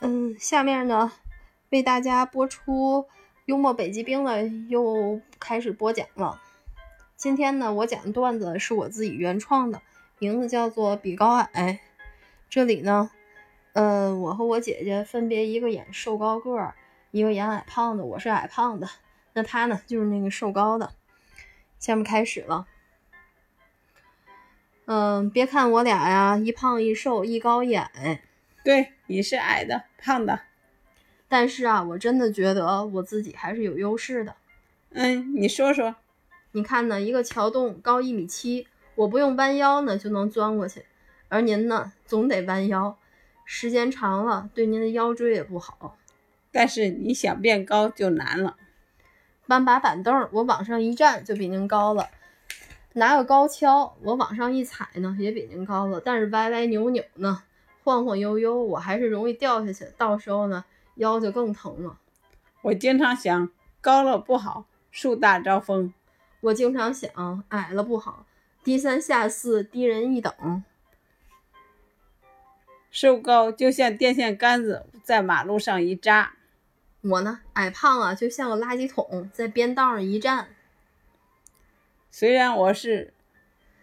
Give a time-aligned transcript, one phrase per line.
[0.00, 1.10] 嗯，下面呢，
[1.70, 3.06] 为大家播出
[3.46, 6.40] 幽默北极冰了又开始播讲了。
[7.16, 9.80] 今天呢，我讲的段子是我自己原创的，
[10.18, 11.80] 名字叫做比高矮。
[12.50, 13.10] 这里呢，
[13.72, 16.74] 呃，我和我姐姐分别一个演瘦高个儿，
[17.10, 18.04] 一个演矮胖的。
[18.04, 18.90] 我是矮胖的，
[19.32, 20.92] 那她呢就是那个瘦高的。
[21.78, 22.66] 下面开始了。
[24.84, 28.20] 嗯，别看我俩呀，一胖一瘦，一高一矮。
[28.66, 30.40] 对，你是矮的，胖的，
[31.28, 34.34] 但是啊，我真的觉得我自己还是有优势的。
[34.90, 35.94] 嗯，你说说。
[36.50, 38.66] 你看呢，一个桥洞高一米七，
[38.96, 40.84] 我不用弯腰呢就能钻过去，
[41.28, 42.98] 而您呢总得弯腰，
[43.44, 45.96] 时间长了对您的腰椎也不好。
[46.50, 48.56] 但是你想变高就难了。
[49.46, 52.08] 搬把板凳，我往上一站就比您高了；
[52.94, 56.00] 拿个高跷，我往上一踩呢也比您高了。
[56.04, 57.44] 但是歪歪扭扭呢。
[57.86, 60.64] 晃晃悠悠，我还是容易掉下去，到时候呢
[60.96, 61.96] 腰就更疼了。
[62.62, 63.48] 我经常想
[63.80, 65.92] 高了不好，树大招风；
[66.40, 68.26] 我经常想矮了不好，
[68.64, 70.64] 低三下四，低人一等。
[72.90, 76.32] 瘦高就像电线杆子，在马路上一扎；
[77.02, 80.48] 我呢矮胖啊，就像个垃圾桶，在边道上一站。
[82.10, 83.14] 虽然我是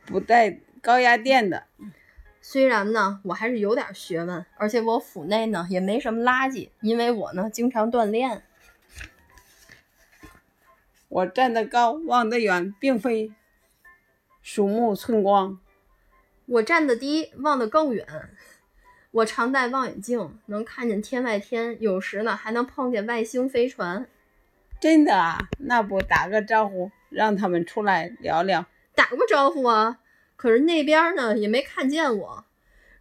[0.05, 1.67] 不带高压电的。
[2.45, 8.44] 虽然呢，我还是有点学问，而且我府内呢也没什么垃圾，因为我呢经常锻炼。
[11.08, 13.31] 我站得高，望得远，并非
[14.41, 15.58] 鼠目寸光。
[16.45, 18.05] 我站得低，望得更远。
[19.11, 24.05] 我常戴望远镜，能看见天外天，有时呢还能碰见外星飞船。
[24.81, 25.47] 真的啊？
[25.59, 28.66] 那不打个招呼，让他们出来聊聊？
[28.94, 29.99] 打过招呼啊！
[30.36, 32.45] 可是那边呢也没看见我。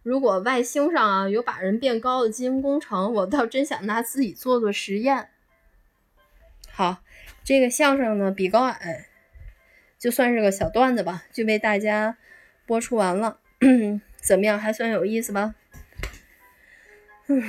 [0.01, 5.29] 如果外星上啊有把人变高的基因工程，我倒真想拿自己做做实验。
[6.71, 6.97] 好，
[7.43, 9.07] 这个相声呢比高矮，
[9.97, 12.17] 就算是个小段子吧，就被大家
[12.65, 13.39] 播出完了。
[14.21, 15.55] 怎么样，还算有意思吧？
[17.27, 17.43] 嗯。